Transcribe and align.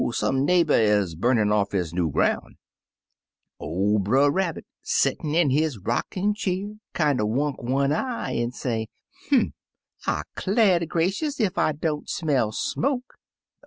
some 0.11 0.43
neighbor 0.43 0.73
is 0.73 1.13
burnin.' 1.13 1.51
off 1.51 1.73
his 1.73 1.93
new 1.93 2.09
groun'.' 2.09 2.57
or 3.59 3.99
Brer 3.99 4.31
Rabbit, 4.31 4.65
settin* 4.81 5.35
in 5.35 5.51
his 5.51 5.77
rockin' 5.77 6.33
cheer, 6.33 6.77
kinder 6.93 7.23
wunk 7.23 7.61
one 7.61 7.91
eye, 7.91 8.31
an* 8.31 8.51
say, 8.51 8.87
* 9.07 9.29
Humph! 9.29 9.53
I 10.07 10.23
'clar' 10.35 10.79
ter 10.79 10.87
gracious 10.87 11.39
ef 11.39 11.55
I 11.55 11.73
don't 11.73 12.09
smell 12.09 12.51
smoke!' 12.51 13.13